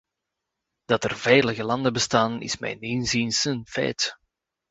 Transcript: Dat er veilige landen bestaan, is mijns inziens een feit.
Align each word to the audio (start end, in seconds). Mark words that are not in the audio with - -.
Dat 0.85 1.03
er 1.03 1.15
veilige 1.17 1.63
landen 1.63 1.93
bestaan, 1.93 2.41
is 2.41 2.57
mijns 2.57 2.81
inziens 2.81 3.45
een 3.45 3.65
feit. 3.67 4.17